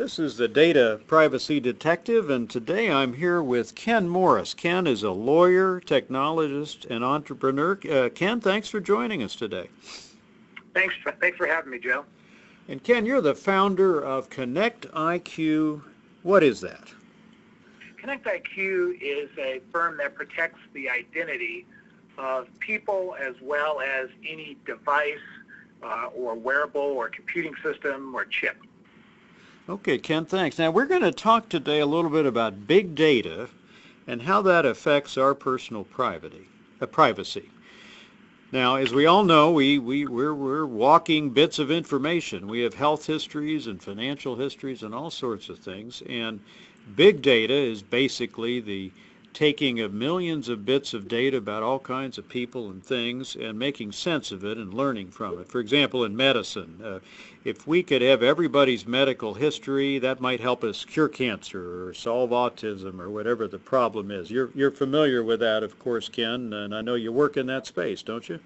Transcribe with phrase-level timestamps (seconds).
[0.00, 4.54] This is the Data Privacy Detective, and today I'm here with Ken Morris.
[4.54, 7.78] Ken is a lawyer, technologist, and entrepreneur.
[7.86, 9.68] Uh, Ken, thanks for joining us today.
[10.72, 12.06] Thanks, thanks for having me, Joe.
[12.68, 15.82] And Ken, you're the founder of Connect IQ.
[16.22, 16.88] What is that?
[17.98, 21.66] Connect IQ is a firm that protects the identity
[22.16, 25.18] of people as well as any device
[25.82, 28.56] uh, or wearable or computing system or chip.
[29.68, 30.58] Okay, Ken, thanks.
[30.58, 33.48] Now, we're going to talk today a little bit about big data
[34.06, 36.48] and how that affects our personal privacy.
[36.80, 37.50] Uh, privacy.
[38.52, 42.48] Now, as we all know, we, we, we're, we're walking bits of information.
[42.48, 46.02] We have health histories and financial histories and all sorts of things.
[46.08, 46.40] And
[46.96, 48.90] big data is basically the
[49.32, 53.58] taking of millions of bits of data about all kinds of people and things and
[53.58, 55.48] making sense of it and learning from it.
[55.48, 56.98] For example, in medicine, uh,
[57.44, 62.30] if we could have everybody's medical history, that might help us cure cancer or solve
[62.30, 64.30] autism or whatever the problem is.
[64.30, 67.66] You're, you're familiar with that, of course, Ken, and I know you work in that
[67.66, 68.40] space, don't you?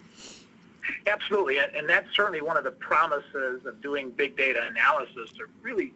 [1.07, 5.95] Absolutely, and that's certainly one of the promises of doing big data analysis to really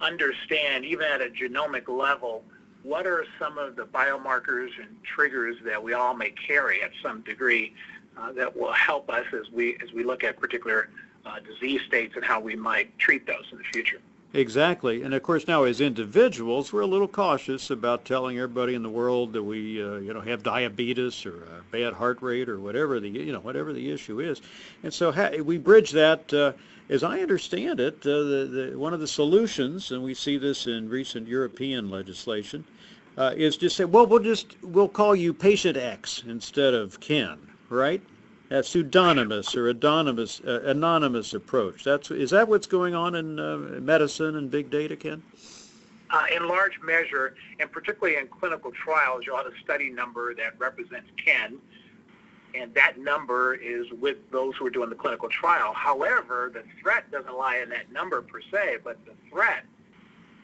[0.00, 2.42] understand, even at a genomic level,
[2.82, 7.20] what are some of the biomarkers and triggers that we all may carry at some
[7.22, 7.74] degree
[8.16, 10.88] uh, that will help us as we as we look at particular
[11.26, 14.00] uh, disease states and how we might treat those in the future.
[14.32, 18.82] Exactly, and of course now as individuals, we're a little cautious about telling everybody in
[18.84, 22.60] the world that we, uh, you know, have diabetes or a bad heart rate or
[22.60, 24.40] whatever the, you know, whatever the issue is,
[24.84, 26.32] and so ha- we bridge that.
[26.32, 26.52] Uh,
[26.88, 30.66] as I understand it, uh, the, the, one of the solutions, and we see this
[30.66, 32.64] in recent European legislation,
[33.16, 37.36] uh, is just say, well, we'll just we'll call you Patient X instead of Ken,
[37.68, 38.02] right?
[38.52, 41.84] A pseudonymous or anonymous uh, anonymous approach.
[41.84, 45.22] That's is that what's going on in uh, medicine and big data, Ken?
[46.10, 50.58] Uh, in large measure, and particularly in clinical trials, you'll have a study number that
[50.58, 51.58] represents Ken,
[52.52, 55.72] and that number is with those who are doing the clinical trial.
[55.72, 59.64] However, the threat doesn't lie in that number per se, but the threat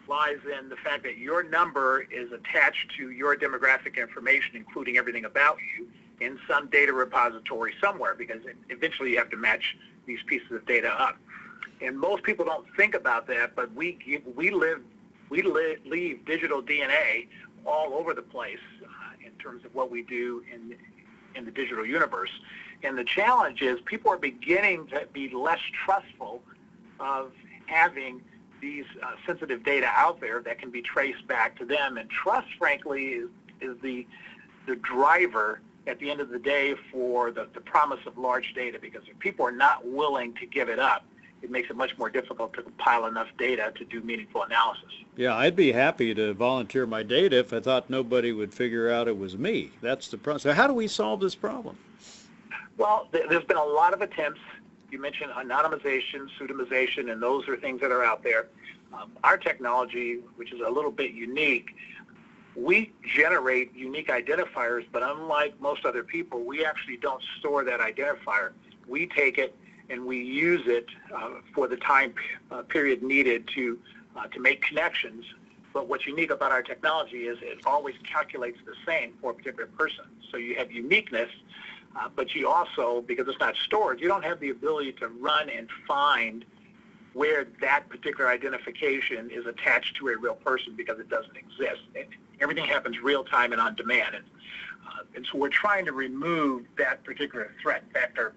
[0.06, 5.24] lies in the fact that your number is attached to your demographic information, including everything
[5.24, 5.88] about you,
[6.20, 10.88] in some data repository somewhere, because eventually you have to match these pieces of data
[10.88, 11.16] up.
[11.80, 14.80] And most people don't think about that, but we we live
[15.28, 17.26] we live, leave digital DNA
[17.66, 20.74] all over the place uh, in terms of what we do in
[21.34, 22.30] in the digital universe.
[22.82, 26.42] And the challenge is people are beginning to be less trustful
[26.98, 27.32] of
[27.66, 28.22] having
[28.60, 31.98] these uh, sensitive data out there that can be traced back to them.
[31.98, 33.28] And trust, frankly, is,
[33.60, 34.06] is the,
[34.66, 38.78] the driver at the end of the day for the, the promise of large data
[38.80, 41.04] because if people are not willing to give it up,
[41.42, 44.90] it makes it much more difficult to compile enough data to do meaningful analysis.
[45.16, 49.06] Yeah, I'd be happy to volunteer my data if I thought nobody would figure out
[49.06, 49.70] it was me.
[49.80, 50.40] That's the problem.
[50.40, 51.78] So how do we solve this problem?
[52.78, 54.40] Well, th- there's been a lot of attempts.
[54.90, 58.46] You mentioned anonymization, pseudonymization, and those are things that are out there.
[58.92, 61.74] Um, our technology, which is a little bit unique,
[62.56, 68.52] we generate unique identifiers, but unlike most other people, we actually don't store that identifier.
[68.88, 69.54] We take it
[69.90, 72.14] and we use it uh, for the time
[72.50, 73.78] uh, period needed to
[74.16, 75.24] uh, to make connections.
[75.74, 79.66] But what's unique about our technology is it always calculates the same for a particular
[79.66, 80.06] person.
[80.30, 81.30] So you have uniqueness,
[81.94, 85.50] uh, but you also, because it's not stored, you don't have the ability to run
[85.50, 86.46] and find
[87.16, 91.80] where that particular identification is attached to a real person because it doesn't exist.
[92.42, 94.16] everything happens real time and on demand.
[94.16, 94.24] And,
[94.86, 98.34] uh, and so we're trying to remove that particular threat vector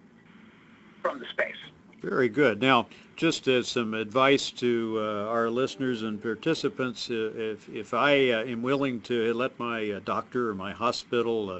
[1.01, 1.57] from the space.
[2.01, 2.61] Very good.
[2.61, 8.45] Now, just as some advice to uh, our listeners and participants, if, if I uh,
[8.45, 11.59] am willing to let my uh, doctor or my hospital, uh,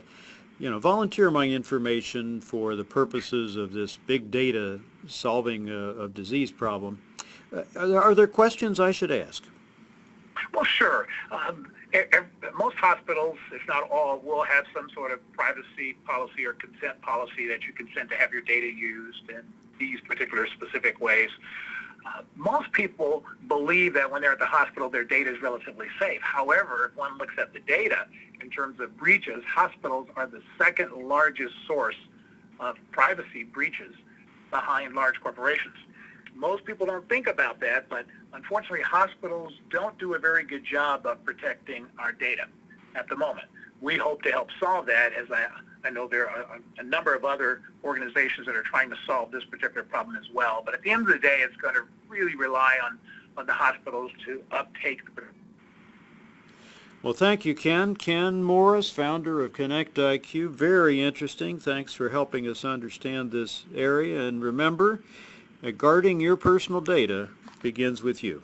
[0.58, 6.14] you know, volunteer my information for the purposes of this big data solving uh, of
[6.14, 6.98] disease problem,
[7.76, 9.44] are there questions I should ask?
[10.54, 11.08] Well, sure.
[11.32, 11.72] Um,
[12.58, 17.48] most hospitals, if not all, will have some sort of privacy policy or consent policy
[17.48, 19.42] that you consent to have your data used in
[19.80, 21.30] these particular specific ways.
[22.06, 26.22] Uh, most people believe that when they're at the hospital, their data is relatively safe.
[26.22, 28.06] However, if one looks at the data
[28.42, 31.98] in terms of breaches, hospitals are the second largest source
[32.60, 33.96] of privacy breaches
[34.52, 35.76] behind large corporations
[36.36, 41.06] most people don't think about that, but unfortunately, hospitals don't do a very good job
[41.06, 42.46] of protecting our data
[42.96, 43.48] at the moment.
[43.82, 45.48] We hope to help solve that, as I,
[45.86, 49.32] I know there are a, a number of other organizations that are trying to solve
[49.32, 50.62] this particular problem as well.
[50.64, 53.00] But at the end of the day, it's going to really rely on
[53.40, 55.24] of the hospitals to uptake the
[57.02, 57.96] Well, thank you, Ken.
[57.96, 60.50] Ken Morris, founder of Connect IQ.
[60.50, 61.58] Very interesting.
[61.58, 64.28] Thanks for helping us understand this area.
[64.28, 65.02] And remember,
[65.78, 67.30] guarding your personal data
[67.62, 68.42] begins with you.